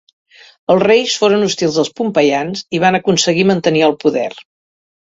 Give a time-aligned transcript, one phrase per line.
[0.75, 4.31] Els reis foren hostils als pompeians i van aconseguir mantenir el poder.